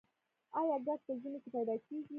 آیا 0.59 0.75
ګاز 0.85 0.99
په 1.05 1.11
ژمي 1.21 1.39
کې 1.43 1.49
پیدا 1.55 1.75
کیږي؟ 1.85 2.09